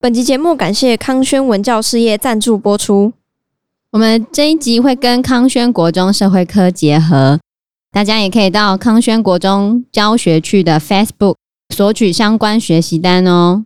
[0.00, 3.12] 本集节目感谢康轩文教事业赞助播出。
[3.90, 7.40] 我们这一集会跟康轩国中社会科结合，
[7.90, 11.34] 大家也可以到康轩国中教学区的 Facebook
[11.74, 13.64] 索取相关学习单哦。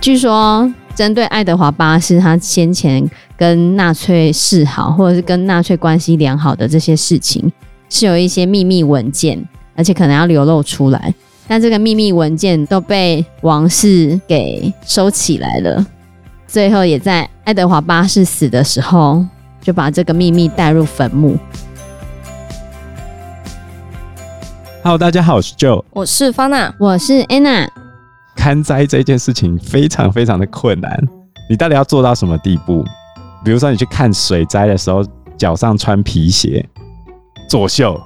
[0.00, 7.52] 据说，针对爱德华八世他先前跟纳粹示好，或者是跟纳粹关系良好的这些事情，
[7.88, 9.48] 是有一些秘密文件。
[9.76, 11.12] 而且可能要流露出来，
[11.48, 15.84] 但这个秘密文件都被王室给收起来了。
[16.46, 19.24] 最后也在爱德华八世死的时候，
[19.60, 21.36] 就把这个秘密带入坟墓。
[24.82, 27.68] Hello，大家好，我是 Joe，我是 Fana，我是 Anna。
[28.36, 30.96] 看灾这件事情非常非常的困难，
[31.48, 32.84] 你到底要做到什么地步？
[33.44, 35.04] 比如说你去看水灾的时候，
[35.36, 36.64] 脚上穿皮鞋，
[37.48, 38.00] 作秀。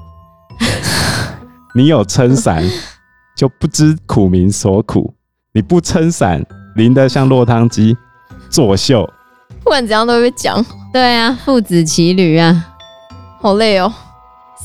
[1.75, 2.65] 你有撑伞，
[3.37, 5.13] 就不知苦民所苦；
[5.53, 6.45] 你不撑伞，
[6.77, 7.97] 淋得像落汤鸡，
[8.51, 9.09] 作秀。
[9.63, 10.65] 不管怎样都会被讲。
[10.93, 12.75] 对啊，父子骑驴啊，
[13.41, 13.93] 好累哦。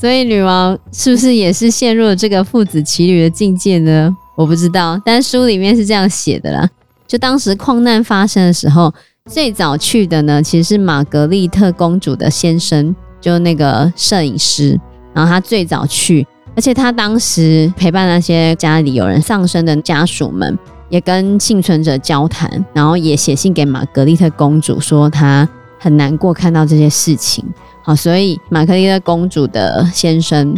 [0.00, 4.14] 所以女王是不是也是陷入了这个父子骑驴的境界呢？
[4.36, 6.68] 我不知道，但书里面是这样写的啦。
[7.06, 8.92] 就当时矿难发生的时候，
[9.30, 14.80] 最早去的呢，其实是玛格丽特公主的先生，就那个摄影师，
[15.12, 16.26] 然后他最早去。
[16.56, 20.56] 而且他当时陪伴那些家里有人丧生的家属们，
[20.88, 25.48] 也跟幸存者交谈，然后也写信给玛格丽特公主，说他
[25.80, 27.44] 很难过看到这些事情。
[27.82, 30.54] 好，所以玛格丽特公主的先生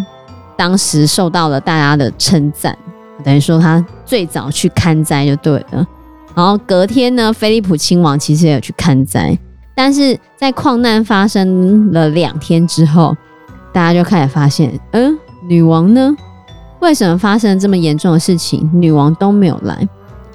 [0.57, 2.77] 当时受到了大家的称赞，
[3.25, 5.87] 等于说他最早去看灾就对了。
[6.35, 9.37] 然后隔天呢，菲利普亲王其实也有去看灾，
[9.75, 13.17] 但是在矿难发生了两天之后，
[13.73, 15.19] 大家就开始发现，嗯。
[15.49, 16.15] 女王呢？
[16.81, 19.89] 为什么发生这么严重的事情，女王都没有来？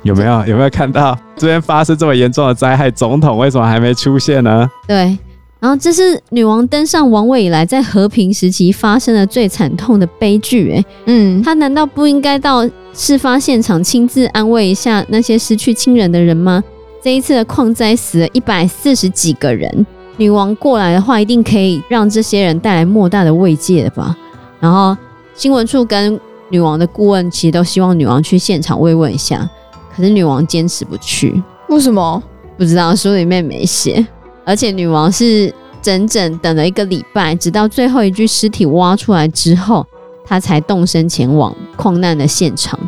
[0.04, 4.68] 有没有有没有看到这边发生这么严重的灾害，总统为什么还没出现呢？
[4.88, 5.18] 对，
[5.60, 10.72] 然后这是女王登上王位以来在和平时期发生的最惨痛的悲剧。
[10.72, 16.64] 哎，嗯，她难道不应该到事发现场亲自安慰一下那些失去亲人的人吗？
[17.04, 19.86] 这一次的矿灾死了一百四十几个人，
[20.18, 24.18] 女王过来的话，一定可以让这些人带来莫大的慰藉的吧？
[24.62, 24.96] 然后
[25.34, 26.18] 新闻处跟
[26.50, 29.50] 女王的顾问其实都希望女王去现场慰问一下，
[29.94, 31.44] 可是女王坚持不去。
[31.68, 32.24] 为什么？
[32.58, 34.06] 不知道，书里面没写。
[34.46, 39.86] 而且女王是整整等了一个礼拜，直到最后一具尸体挖出来之后，
[40.26, 42.80] 她才动身前往矿难的现场。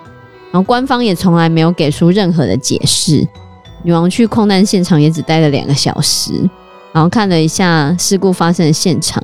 [0.51, 3.27] 然后官方也从来没有给出任何的解释。
[3.81, 6.33] 女王去矿难现场也只待了两个小时，
[6.91, 9.23] 然后看了一下事故发生的现场。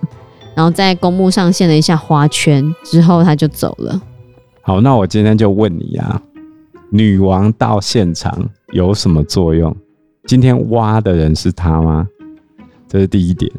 [0.60, 4.02] 然后在公墓上献了一下花圈之后，他就走了。
[4.62, 6.22] 好，那我今天就问你啊，
[6.90, 8.38] 女王到现场
[8.74, 9.74] 有什么作用？
[10.26, 12.06] 今天挖的人是她吗？
[12.90, 13.50] 这是第一点。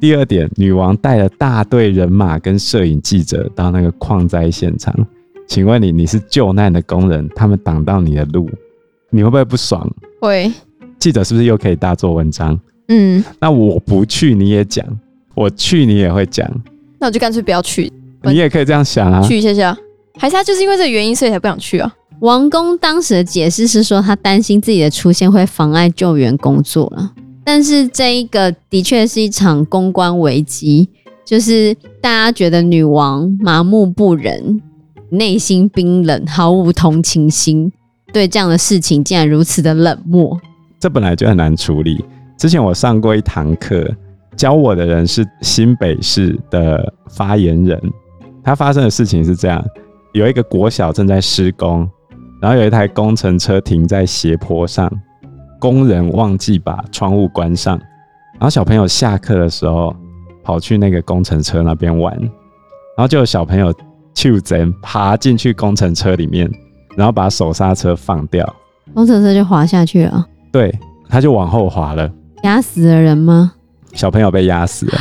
[0.00, 4.92] 第二点，女王带了大队人马跟摄影记者到那个矿灾现场，
[5.46, 8.50] 请问你，你是救难的工人，他们挡到你的路，
[9.08, 9.88] 你会不会不爽？
[10.20, 10.52] 会。
[10.98, 12.58] 记者是不是又可以大做文章？
[12.88, 13.22] 嗯。
[13.38, 14.84] 那我不去，你也讲。
[15.34, 16.48] 我去，你也会讲，
[16.98, 17.92] 那我就干脆不要去。
[18.22, 19.76] 你也可以这样想啊，去一下下，
[20.18, 21.94] 还是他就是因为这个原因，所以才不想去啊？
[22.20, 27.12] 王宫当时的解释是说，他担心自己的出现会妨碍救援工作了。
[27.44, 30.88] 但是这一个的确是一场公关危机，
[31.26, 34.62] 就是大家觉得女王麻木不仁，
[35.10, 37.70] 内心冰冷，毫无同情心，
[38.12, 40.40] 对这样的事情竟然如此的冷漠。
[40.80, 42.02] 这本来就很难处理。
[42.38, 43.94] 之前我上过一堂课。
[44.36, 47.80] 教我的人是新北市的发言人，
[48.42, 49.64] 他发生的事情是这样：
[50.12, 51.88] 有一个国小正在施工，
[52.40, 54.90] 然后有一台工程车停在斜坡上，
[55.60, 57.78] 工人忘记把窗户关上，
[58.34, 59.94] 然后小朋友下课的时候
[60.42, 63.72] 跑去那个工程车那边玩，然后就有小朋友
[64.12, 66.50] 就贼爬进去工程车里面，
[66.96, 68.44] 然后把手刹车放掉，
[68.92, 70.26] 工程车就滑下去了。
[70.52, 70.72] 对，
[71.08, 72.10] 他就往后滑了，
[72.42, 73.54] 压死了人吗？
[73.94, 74.98] 小朋友被压死了，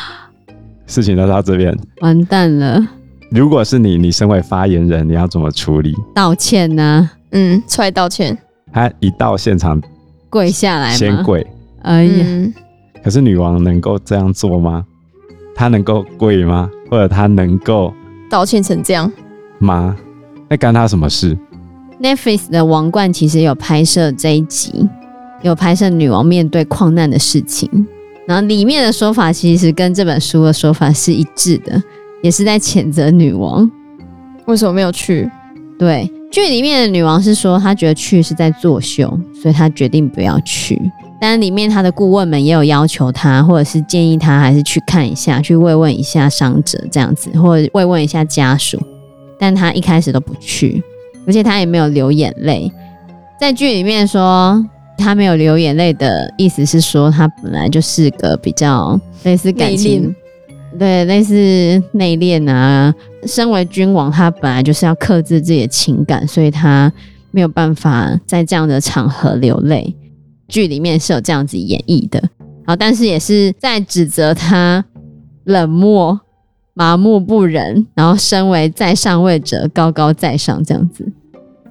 [0.86, 2.84] 事情都到这边，完蛋了。
[3.30, 5.94] 如果是你，你身为发言人，你要怎么处理？
[6.14, 7.12] 道歉呢、啊？
[7.32, 8.36] 嗯，出来道歉。
[8.72, 9.80] 他一到现场，
[10.30, 11.46] 跪下来，先跪。
[11.82, 12.54] 哎呀、嗯，
[13.04, 14.84] 可是女王能够这样做吗？
[15.54, 16.70] 她能够跪吗？
[16.90, 17.92] 或者她能够
[18.30, 19.10] 道歉成这样
[19.58, 19.96] 吗？
[20.48, 21.36] 那干她什么事
[22.00, 24.88] ？Netflix 的《王冠》其实有拍摄这一集，
[25.42, 27.86] 有拍摄女王面对矿难的事情。
[28.26, 31.80] 然后里面的说法其实跟这本书的说法是一致的，
[32.22, 33.70] 也是在谴责女王。
[34.46, 35.30] 为什么没有去？
[35.78, 39.08] 对，剧里面的女王是说她觉得去是在作秀，
[39.40, 40.80] 所以她决定不要去。
[41.20, 48.80] 但里面她的顾问们也有要求她，或者是建议她还是去看一下，去慰问一下伤者这样子，或者慰问一下家属。
[49.38, 50.82] 但她一开始都不去，
[51.26, 52.72] 而且她也没有流眼泪。
[53.38, 54.64] 在剧里面说
[54.96, 60.14] 她没有流眼泪的意思是说，他本来就是个比较类似感情。
[60.78, 61.34] 对，类似
[61.92, 62.94] 内敛啊。
[63.24, 66.92] 身为君王，他本来就是要克制自己的情感，所以他
[67.30, 69.94] 没有办法在这样的场合流泪。
[70.48, 74.84] 剧里面是有这样子演绎的，然后但是也是在指责他
[75.44, 76.20] 冷漠、
[76.74, 81.10] 麻木不仁，然后身为在上位者高高在上这样子。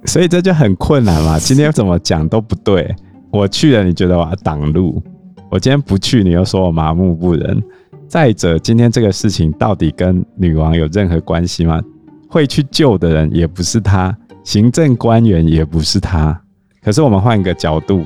[0.06, 1.39] 所以这就很困难嘛。
[1.39, 2.94] 今天怎么讲都不对，
[3.36, 5.02] 我去了，你觉得我要挡路；
[5.50, 7.62] 我今天不去，你又说我麻木不仁。
[8.08, 11.82] 再者，今天这个事情到底跟女王有任何关系吗？
[12.30, 14.16] 会去救的人也不是他，
[14.46, 16.40] 行政官员也不是他。
[16.82, 18.04] 可是我们换一个角度，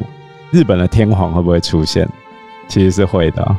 [0.52, 2.10] 日本的天皇会不会出现？
[2.68, 3.56] 其实是会的喔。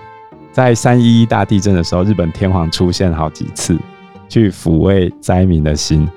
[0.50, 3.78] 在三一一大地震的时候，日本天皇出现好几次，
[4.28, 6.08] 去抚慰灾民的心。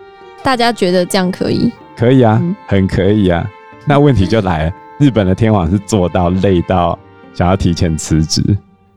[0.42, 1.72] 大家觉得这样可以？
[1.96, 3.48] 可以啊，很可以啊。
[3.86, 4.74] 那问题就来了，
[5.04, 6.98] 日本的天皇是做到累到
[7.34, 8.42] 想要提前辞职。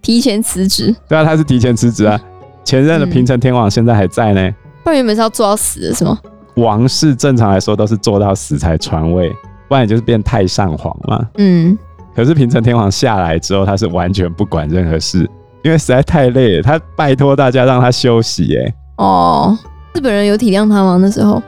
[0.01, 0.95] 提前辞职？
[1.09, 2.21] 对啊，他是提前辞职啊。
[2.63, 4.55] 前任的平成天皇现在还在呢。
[4.85, 6.17] 不然原本是要做到死的是吗？
[6.55, 9.35] 王室正常来说都是做到死才传位，
[9.67, 11.29] 不然也就是变太上皇嘛。
[11.39, 11.77] 嗯。
[12.15, 15.29] 可是平成天皇下来之后，他是完全不管任何事，
[15.65, 18.57] 因为实在太累了，他拜托大家让他休息。
[18.57, 18.75] 哎。
[18.99, 19.59] 哦，
[19.93, 20.99] 日本人有体谅他吗？
[21.03, 21.43] 那时候？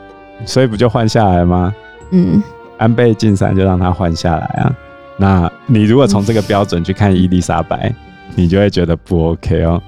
[0.45, 1.73] 所以不就换下来吗？
[2.11, 2.43] 嗯。
[2.79, 4.75] 安倍晋三就让他换下来啊。
[5.17, 7.93] 那你如果从这个标准去看伊丽莎白，
[8.35, 9.79] 你就会觉得不 OK 哦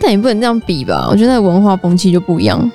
[0.00, 1.08] 但也不能这样比吧？
[1.10, 2.70] 我觉得文化风气就不一样。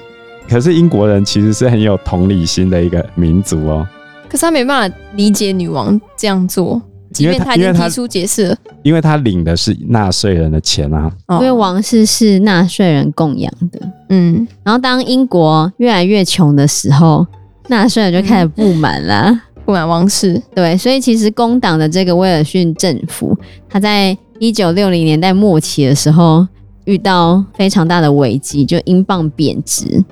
[0.49, 3.87] 可是英国人其实是很有同理心的一个民族哦。
[4.27, 6.81] 可是他没办法理解女王这样做，
[7.13, 11.11] 即便他已经提出解释了，因为他领的是纳税人的钱啊。
[11.29, 13.79] 因为王室是纳税人供养的，
[14.09, 14.45] 嗯。
[14.63, 17.25] 然后当英国越来越穷的时候，
[17.67, 19.39] 纳税人就开始不满了，
[19.71, 20.41] 不满王室。
[20.53, 23.37] 对，所以其实工党的这个威尔逊政府，
[23.69, 26.45] 他在一九六零年代末期的时候，
[26.83, 30.03] 遇到非常大的危机，就英镑贬值。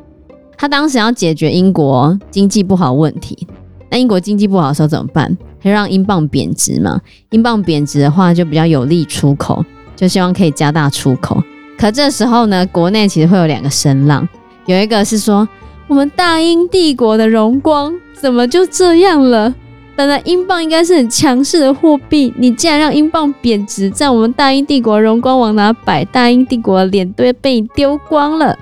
[0.57, 3.45] 他当时要解决英国经济不好问题，
[3.91, 5.37] 那英国经济不好的时候怎么办？
[5.61, 6.97] 他就让英镑贬值嘛。
[7.31, 9.61] 英镑贬值的话，就比较有利出口，
[9.93, 11.43] 就希望可以加大出口。
[11.77, 14.25] 可这时候呢，国内其实会有两个声浪，
[14.67, 15.45] 有一个是说，
[15.87, 19.53] 我们大英帝国的荣光怎么就这样了？
[19.95, 26.05] 本来英镑应该是很强势的货币，你竟然让英镑贬值，在我们大英帝国荣光往哪摆？
[26.05, 28.57] 大英帝国的脸都被你丢光了。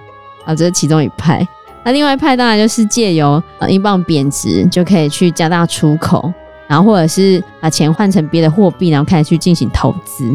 [0.45, 1.47] 啊，这是其中一派。
[1.83, 6.31] 那另外一派当然就是借由呃英镑贬值就可以去加大出口，
[6.67, 10.29] 然后或者是把钱换成别的货币，然后开始去进行投资，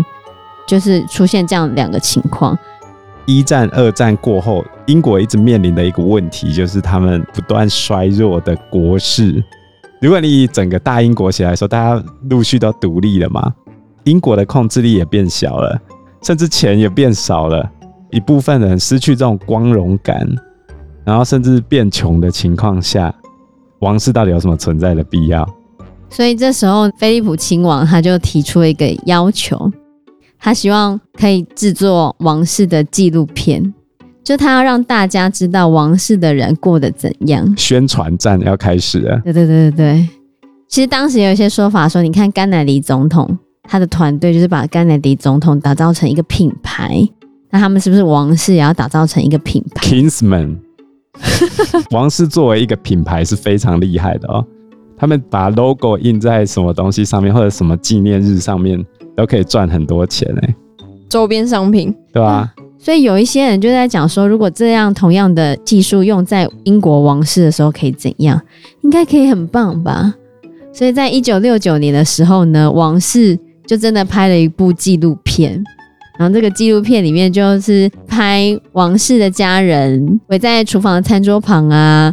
[0.67, 2.57] 就是出现这样两个情况。
[3.27, 9.43] 一战、二战过后，英国一直面临的一个问题就是他们不断衰弱的国势。
[10.01, 13.55] 如果你以整个大英国起来说，大家陆续都独立了嘛，
[14.05, 15.81] 英国的控制力也变小了，
[16.23, 17.71] 甚至钱也变少了，
[18.11, 20.29] 一部分人失去这种光荣感，
[21.05, 23.15] 然后甚至变穷的情况下，
[23.79, 25.49] 王室到底有什么存在的必要？
[26.11, 29.71] 所以这时候，菲利普亲王他就提出了一个要求，
[30.41, 33.73] 他希望可以制作王室的纪录片。
[34.25, 39.21] 就他要让大家知道王室的人过得怎样，宣传战要开始了。
[39.25, 40.09] 对对对对对，
[40.69, 47.09] 其实当时有一些说法说，你看甘乃迪总统他的团队就是把甘乃迪总统打造成一个品牌，
[47.51, 50.57] 那他们是不是王室也要打造成一个品牌？Kingsman，
[51.91, 54.47] 王室作为一个品牌是非常厉害的哦，
[54.97, 58.85] 他们把 logo 印在什么东西上面或者什么纪念日上面
[59.17, 60.55] 都可以赚很多钱哎，
[61.09, 61.93] 周边商品。
[62.13, 62.53] 对吧？
[62.85, 68.43] 所以有一些人就在讲说，如果这样同样的技术用在英国王室的时候可以怎样？
[68.81, 70.13] 应该可以很棒吧？
[70.73, 75.63] 所以在一九六九年的时候呢，王室就真的拍了一部纪录片，
[76.19, 82.13] 然后这个纪录片里面就是拍王室的家人围在厨房的餐桌旁啊。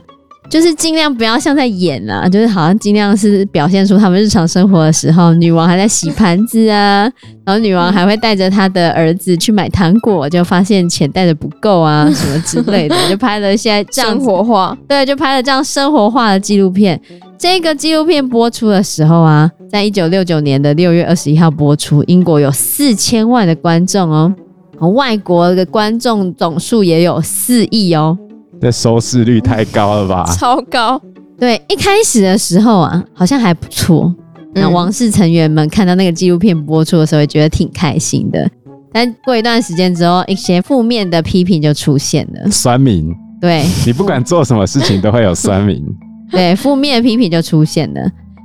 [0.49, 7.03] 就是尽量不要像在演啊，就是好像尽量是表现出他们日常生活的时候，女王还在洗盘子啊，
[7.45, 16.99] 然后女王还会带着她的儿子去买糖果，就发现钱带的不够啊， 什么之类的，就拍了一些这样生活化，对，就拍了这样生活化的纪录片。
[17.37, 24.35] 这个纪录片播出的时候啊，在一九六九年的六月二十一号播出，英国有四千万的观众哦，
[24.89, 28.17] 外国的观众总数也有四亿哦。
[28.61, 30.25] 这收视率太高了吧？
[30.37, 31.01] 超高。
[31.37, 34.13] 对，一开始的时候啊，好像还不错。
[34.53, 38.49] 那王室成员们看到那个纪录片播出的时候，也觉得挺开心的。
[38.91, 42.51] 但过一段时间之后，一些负面的批评就出现了。
[42.51, 45.81] 酸民，对， 你不管做什么事情都会有酸民。
[46.29, 48.01] 对，负面批评就出现了。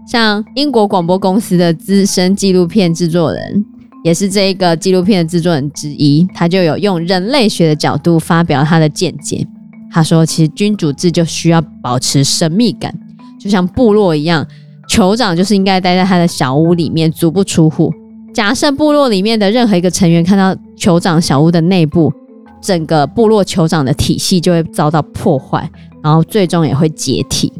[0.06, 3.64] 像英国广播公司的资深纪录片制作人，
[4.04, 9.44] 也是这一个纪录片的制作人之一，他就有用人类学的角度发表他的见解。
[9.94, 12.92] 他说：“其实君主制就需要保持神秘感，
[13.38, 14.44] 就像部落一样，
[14.88, 17.94] 酋长就是应该待在他的小屋里面，足不出户。
[18.34, 22.12] 假设部落里面的任何一个成员看到酋长小屋的内部，
[22.60, 25.70] 整个部落酋长的体系就会遭到破坏，
[26.02, 27.52] 然后最终也会解体。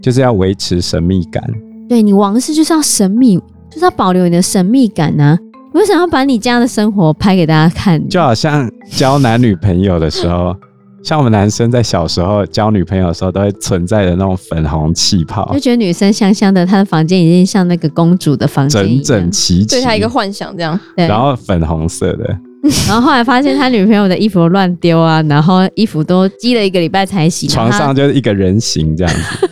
[0.00, 1.44] 就是要维持神秘感。
[1.90, 3.36] 对，你王室就是要神秘，
[3.68, 5.38] 就是要保留你的神秘感呢、啊。
[5.74, 8.08] 你为什么要把你家的生活拍给大家看？
[8.08, 10.56] 就好像交男女朋友的时候。”
[11.02, 20.78] 像我们男生在小时候交女朋友的时候，都会存在的那种粉红气泡，就觉得女生香香的，她的房间已经像那个公主的房间，整整齐齐，对她一个幻想这样。
[20.96, 22.24] 对，然后粉红色的，
[22.86, 29.48] 然后后来发现他女朋友的衣服乱丢啊，然后衣服都积了一个礼拜才洗，床上就是一个人形这样子，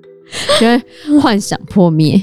[0.58, 2.22] 就会幻想破灭，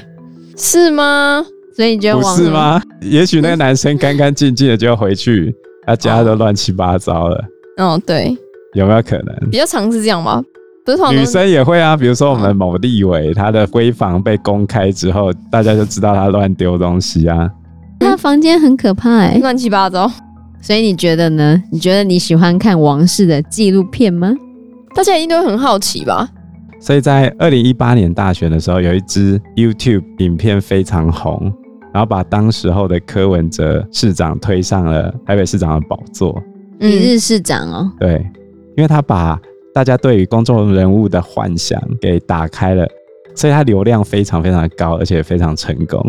[0.56, 1.46] 是吗？
[1.76, 2.82] 所以你觉得不是吗？
[3.00, 5.54] 也许那个男生干干净净的就回去，
[5.86, 7.44] 他家都乱七八糟了。
[7.76, 8.36] 哦，对。
[8.74, 9.50] 有没有可能？
[9.50, 10.42] 比较常是这样吗？
[10.84, 11.96] 不是，女生也会啊。
[11.96, 17.50] 比如说，我们某立委他的闺房被公开之后，大家就知道他乱丢东西啊。
[18.00, 20.10] 那房间很可怕哎、欸，乱七八糟。
[20.60, 21.62] 所以你觉得呢？
[21.70, 24.34] 你觉得你喜欢看王室的纪录片吗？
[24.94, 26.28] 大家一定都会很好奇吧？
[26.80, 31.50] 所以在二零一八年大选的时候，有一支 YouTube 影片非常红，
[31.94, 36.38] 然后把当时候的柯文哲市长推上了台北市长的宝座。
[36.78, 38.22] 一日市长哦，对。
[38.76, 39.40] 因为他把
[39.72, 42.86] 大家对于公众人物的幻想给打开了，
[43.34, 46.00] 所以他流量非常非常高，而且非常成功。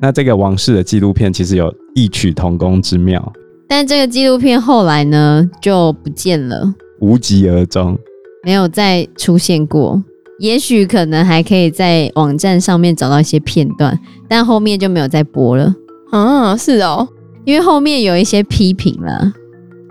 [0.00, 3.32] 那这个王室的纪录片其实有异曲同工之妙，
[3.68, 7.98] 但这个纪录片后来呢就不见了，无疾而终，
[8.42, 10.02] 没有再出现过。
[10.38, 15.74] 也许可能还可以在网站上面找到一些片段，但后面就没有再播了。
[16.10, 17.06] 啊，是哦，
[17.44, 19.32] 因为后面有一些批评了。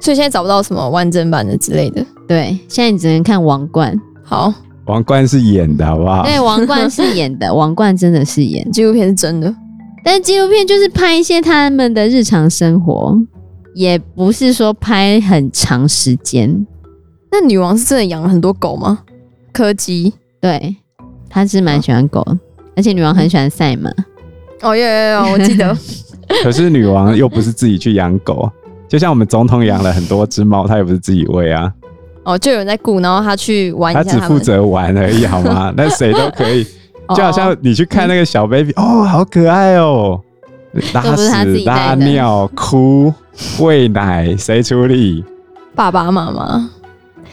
[0.01, 2.03] 所以现在找不到什么完整版的之类的。
[2.29, 3.99] 对，现在你只能看王冠。
[4.23, 4.53] 好，
[4.85, 6.21] 王冠是演的，好不好？
[6.23, 8.71] 对，王冠是演的， 王冠真的是演。
[8.71, 9.51] 纪录片是真的，
[10.03, 13.17] 但是纪录片就是拍一些他们的日常生活，
[13.73, 16.67] 也不是说拍很长时间。
[17.31, 18.99] 那女王是真的养了很多狗吗？
[19.51, 20.75] 柯基，对，
[21.27, 22.37] 她是蛮喜欢狗，哦，
[22.75, 23.89] 而且女王很喜欢赛马。
[24.61, 25.75] 哦，有有有，我记得。
[26.43, 28.47] 可是女王又不是自己去养狗。
[28.87, 31.73] 就像我们总统养了很多只猫，她也不是自己喂啊。
[32.23, 34.11] 哦，就有人在顾，然后他去玩一下他。
[34.11, 35.73] 他只负责玩而已，好吗？
[35.77, 36.65] 那谁都可以。
[37.15, 40.21] 就好像你去看那个小 baby，哦，好可爱哦，
[40.93, 43.11] 拉屎、拉尿、哭、
[43.59, 45.23] 喂奶，谁处理？
[45.73, 46.69] 爸爸妈妈。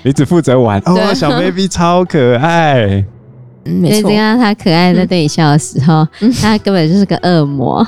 [0.02, 0.80] 你只负责玩。
[0.86, 3.04] 哦，小 baby 超可爱。
[3.64, 4.08] 嗯，没错。
[4.08, 7.86] 看到他可爱在对你笑的时候，嗯、他根本就是个恶魔。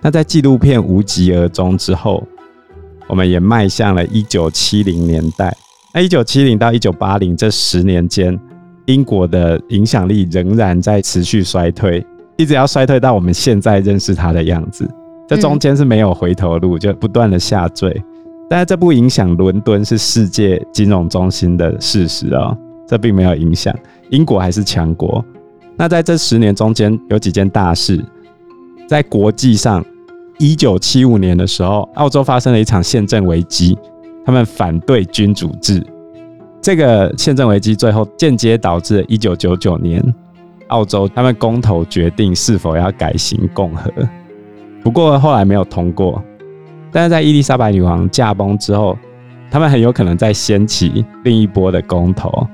[0.00, 2.26] 那在纪录片无疾而终之后。
[3.06, 5.54] 我们也迈向了一九七零年代。
[5.96, 8.36] 那一九七零到一九八零这十年间，
[8.86, 12.04] 英国的影响力仍然在持续衰退，
[12.36, 14.90] 一直要衰退到我们现在认识它的样子。
[15.28, 18.02] 这中间是没有回头路，就不断的下坠。
[18.50, 22.58] 但是这不影响伦敦是世界金融中心的事实哦，
[22.88, 23.72] 这并没有影响，
[24.10, 25.24] 英国还是强国。
[25.76, 28.04] 那在这十年中间，有几件大事，
[28.88, 29.84] 在国际上。
[30.40, 33.78] 一九七五年的时候，澳洲发生了一场宪政危机，
[34.24, 35.84] 他们反对君主制。
[36.60, 40.02] 这个宪政危机最后间接导致一九九九年，
[40.68, 43.92] 澳洲他们公投决定是否要改行共和，
[44.82, 46.22] 不过后来没有通过。
[46.90, 48.96] 但是在伊丽莎白女王驾崩之后，
[49.50, 52.46] 他们很有可能再掀起另一波的公投。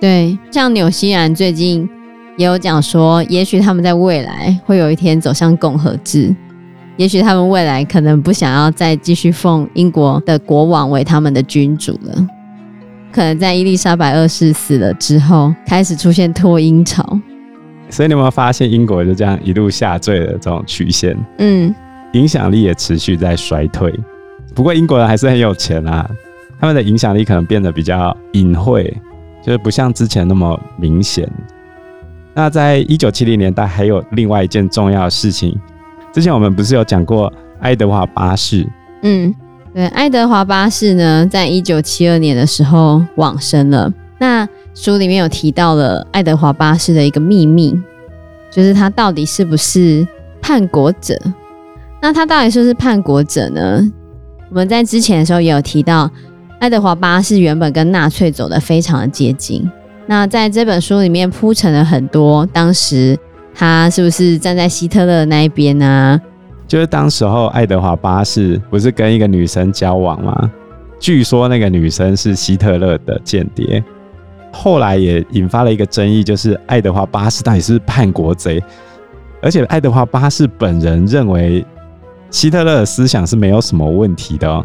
[0.00, 1.88] 对，像纽西兰最近
[2.36, 6.32] 也有讲说，也许他们在未来会有一天走向共和制。
[6.98, 12.26] 也许他们未来可能不想要再继续奉英国的国王为他们的君主了，
[13.12, 17.18] 可能在伊丽莎白二世死了之后，开始出现脱英潮。
[17.88, 21.16] 所以你有没有发现英国就这样一路下坠的这种曲线？
[21.38, 21.72] 嗯，
[22.14, 23.94] 影响力也持续在衰退。
[24.52, 26.04] 不过英国人还是很有钱啊，
[26.58, 28.92] 他们的影响力可能变得比较隐晦，
[29.40, 31.30] 就是不像之前那么明显。
[32.34, 35.56] 那在一九七零年代，还有另外一件重要的事情。
[36.12, 38.66] 之前我们不是有讲过爱德华八世？
[39.02, 39.34] 嗯，
[39.74, 43.92] 对，爱德华八世呢，在一九七二年的时候往生了。
[44.18, 47.78] 那书里面有提到了爱德华八世的一个秘密，
[48.50, 50.06] 就是他到底是不是
[50.40, 51.16] 叛国者？
[52.00, 53.80] 那他到底是不是叛国者呢？
[54.48, 56.10] 我们在之前的时候也有提到，
[56.58, 59.70] 爱德华八世原本跟纳粹走得非常的接近。
[60.06, 63.16] 那在这本书里面铺陈了很多，当时
[63.58, 66.20] 他是不是站在希特勒那一边呢？
[66.68, 70.50] 就是当时候爱德华八世不是跟一个女生交往吗？
[71.00, 73.82] 据说那个女生是希特勒的间谍。
[74.52, 78.62] 后来也引发了一个争议，就是爱德华八世到底是叛国贼？
[79.42, 81.66] 而且爱德华八世本人认为。
[82.30, 84.62] 希特勒的思想是没有什么问题的哦。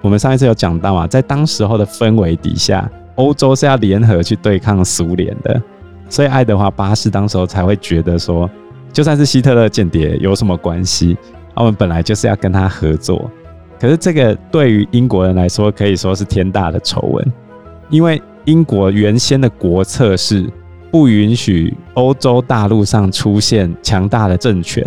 [0.00, 5.62] 我们上一次有讲到啊，在当时候的氛围底下，欧洲是要联合去对抗苏联的，
[6.12, 8.48] 所以爱德华八世当时候才会觉得说，
[8.92, 11.16] 就算是希特勒间谍有什么关系？
[11.54, 13.30] 我们本来就是要跟他合作。
[13.80, 17.32] 可是这个对于英国人来说可以说是天大的丑闻，
[17.88, 20.46] 因为英国原先的国策是
[20.90, 24.84] 不允许欧洲大陆上出现强大的政权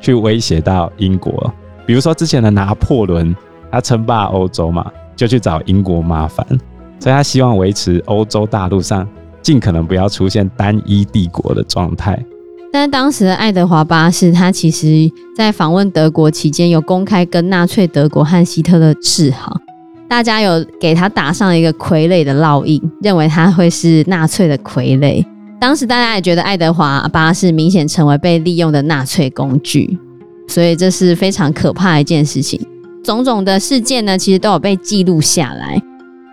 [0.00, 1.52] 去威胁到英国。
[1.84, 3.34] 比如说之前的拿破仑，
[3.68, 6.46] 他称霸欧洲嘛，就去找英国麻烦，
[7.00, 9.04] 所以他希望维持欧洲大陆上
[9.42, 12.22] 尽可能不要出现单一帝国的状态。
[12.72, 19.56] 但当时的爱德华八世，他其实在访问德国期间，有公开跟纳粹德国和希特勒示好，
[20.08, 25.24] 大家有给他打上一个傀儡的烙印，认为他会是纳粹的傀儡。
[25.58, 29.98] 当时大家也觉得爱德华八世明显成为被利用的纳粹工具。
[30.46, 32.58] 所以这是非常可怕的一件事情。
[33.04, 35.78] 种种的事件呢，其实都有被记录下来。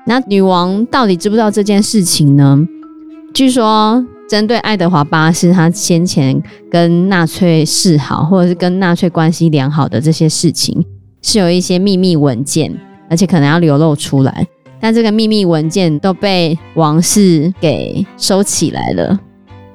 [0.05, 2.65] 那女王到底知不知道这件事情呢？
[3.35, 10.81] 据说，针对爱德华八世他先前跟纳粹示好，或者是跟纳粹关系良好的这些事情，
[11.21, 12.73] 是有一些秘密文件，
[13.09, 14.47] 而且可能要流露出来。
[14.79, 19.19] 但这个秘密文件都被王室给收起来了。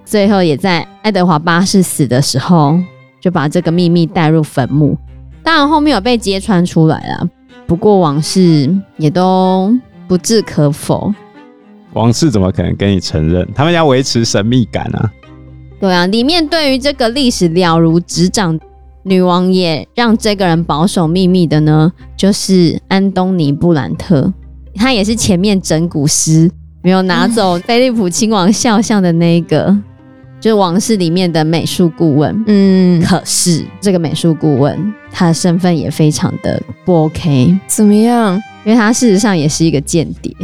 [0.07, 2.81] 最后，也在爱德华八世死的时候。
[3.21, 4.97] 就把这个秘密带入坟墓，
[5.43, 7.29] 当然后面有被揭穿出来了。
[7.67, 9.71] 不过王室也都
[10.09, 11.13] 不置可否。
[11.93, 13.49] 王室怎么可能跟你承认？
[13.55, 15.11] 他们要维持神秘感啊。
[15.81, 18.59] 对啊，里面对于这个历史了如指掌，
[19.03, 24.33] 女王也让这个人保守秘密的呢，就是安东尼布兰特，
[24.75, 26.51] 他也是前面整蛊师
[26.83, 29.77] 没有拿走菲利普亲王肖像的那一个。
[30.41, 38.43] 就是王室里面的美术顾问，嗯，可是这个美术顾问他的身份也非常的不 OK，怎么样？
[38.65, 40.35] 因为他事实上也是一个间谍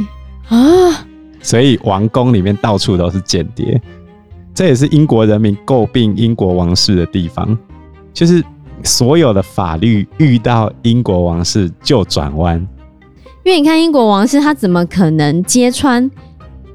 [0.48, 1.06] 啊，
[1.46, 3.80] 所以王宫里面到处都是间谍，
[4.52, 7.56] 这也是英国人民诟病英国王室的地方，
[8.12, 8.42] 就是
[8.82, 12.58] 所有的法律遇到英国王室就转弯，
[13.44, 16.10] 因为你看英国王室他怎么可能揭穿？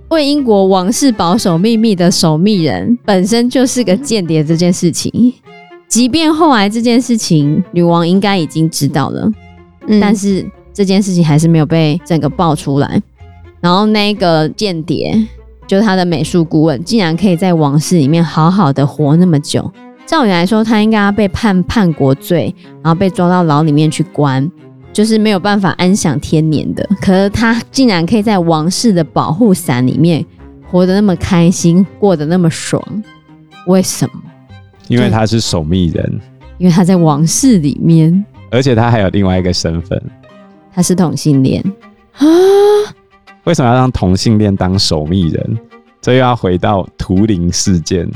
[0.07, 5.33] 为英国王室保守秘密的守密人本身就是个间谍，这件事情，
[5.89, 9.29] 即便后来这件事情女王应该已经知道了，
[9.87, 13.01] 嗯，但是这件事情还是没有被整个爆出来。
[13.61, 15.15] 然后那个间谍，
[15.65, 19.71] 就是他的美术顾问，竟然可以在王室里面好好的活那么久。
[20.05, 24.51] 照理来说，他应该要被判叛国罪，然后被抓到牢里面去关。
[24.93, 30.25] 就是没有办法安享天年的，可是他竟然可以在王室的保护伞里面
[30.69, 32.83] 活得那么开心，过得那么爽，
[33.67, 34.21] 为什么？
[34.89, 36.19] 因为他是守密人，
[36.57, 39.97] 因为他在王室里面，而且他还有另外一个身份，
[40.73, 41.63] 他是同性恋
[42.17, 42.27] 啊？
[43.45, 45.57] 为什么要让同性恋当守密人？
[45.99, 48.09] 这又要回到图灵事件，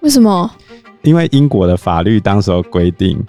[0.00, 0.50] 为什么？
[1.02, 3.22] 因为英国的法律当时候规定。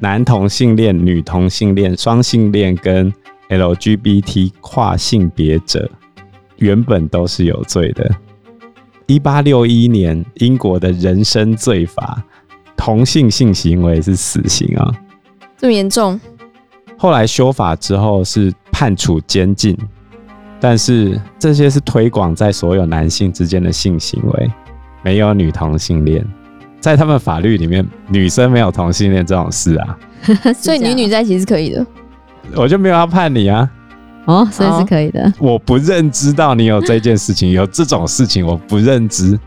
[0.00, 3.10] 男同性恋、女同性恋、双性恋跟
[3.48, 5.88] LGBT 跨性别者，
[6.56, 8.10] 原本都是有罪的。
[9.06, 12.22] 一八六一年，英国的人身罪法，
[12.76, 14.92] 同性性行为是死刑啊，
[15.56, 16.20] 这么严重？
[16.98, 19.78] 后来修法之后是判处监禁，
[20.66, 24.50] 但是这些是推广在所有男性之间的性行为，
[25.02, 26.26] 没有女同性恋。
[26.80, 29.98] 在他们法律里面，女生没有同性恋这种事啊，
[30.56, 31.86] 所以女女在一起是可以的。
[32.56, 33.70] 我就没有要判你啊，
[34.24, 35.22] 哦，所以是可以的。
[35.38, 35.50] Oh.
[35.50, 39.38] 我不认知到你有这件事情，有这种事情，我不认知。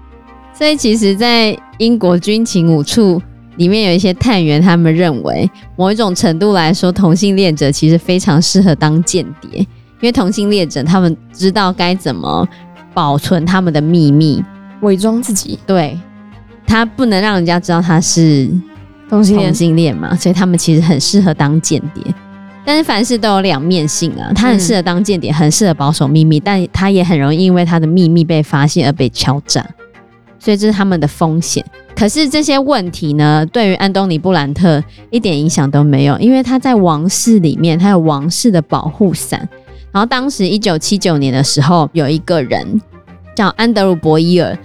[0.53, 3.19] 所以其实，在英国军情五处
[3.56, 9.65] 里面有一些探员，他们认为，某一种程度来说，同性恋者其实非常适合当间谍，
[10.01, 12.47] 因为同性恋者他们知道该怎么
[12.93, 14.43] 保存他们的秘密，
[14.81, 15.57] 伪装自己。
[15.65, 15.97] 对。
[16.69, 18.49] 他不能让人家知道他是
[19.10, 22.03] 同性恋嘛，所以他们其实很适合当间谍。
[22.65, 29.65] 但是凡事都有两面性啊，他很适合当间谍，很适合保守秘密，但他也很容易因为他的秘密被发现而被敲诈，
[30.38, 31.65] 所以这是他们的风险。
[31.95, 39.47] 可是这些问题呢，对于安东尼布兰特一点影响都没有，因为他在王室里面，他有王室的保护伞。
[39.91, 42.82] 然后当时一九七九年的时候，有一个人
[43.36, 44.58] 叫安德鲁·博伊尔，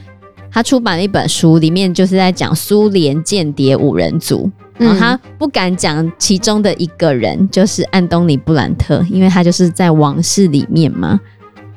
[0.50, 4.50] 他出版了一本书，里面就是在讲苏联间谍五人组。
[4.78, 11.20] 然后他不敢讲其中的一个人，就是安东尼布兰特，因为他就是在王室里面嘛。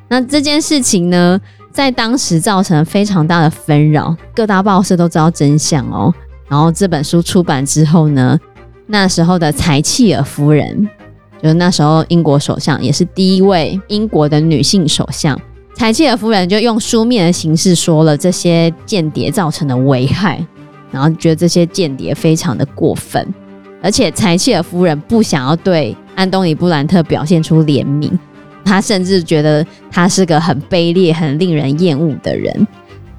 [0.08, 6.12] 那这件事情呢，在当时造成非常大的纷扰，各大报社都知道真相哦。
[6.48, 8.36] 然后这本书出版之后呢，
[8.86, 10.88] 那时候的柴契尔夫人，
[11.42, 15.38] 就是那时候英国首相，也是第一位英国的女性首相，
[15.76, 20.44] 柴契尔夫人就用书面的形式说了这些间谍造成的危害。
[20.92, 23.34] 然后觉得这些间谍非常的过分，
[23.82, 28.10] 而且柴契尔夫人不想要对安东尼布兰特表现出怜悯，
[28.64, 32.66] 她甚至觉得他是个很卑劣、很令人厌恶的人。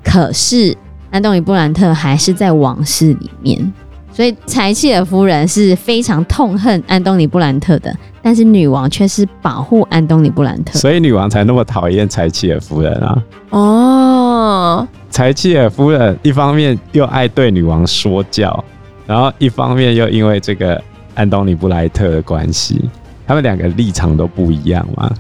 [0.02, 0.76] 可是
[1.12, 3.74] 安东尼布兰特还是在王室里面，
[4.18, 13.24] 所以柴契尔夫人是非常痛恨安东尼布兰特的，但是女王却是保护安东尼布兰特，所以女王才那么讨厌柴契尔夫人啊。
[13.52, 14.88] 哦。
[15.12, 18.66] 柴契尔夫人一方面又爱对女王说教，
[19.06, 20.82] 然后一方面又因为这个
[21.14, 22.90] 安东尼布莱特的关系，
[23.28, 25.14] 他们两个立场都不一样嘛。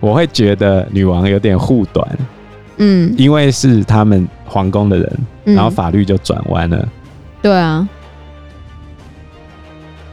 [0.00, 2.06] 我会觉得女王有点护短，
[2.76, 6.86] 嗯，因为是他们皇宫的人，然后法律就转弯了。
[7.40, 7.88] 对啊。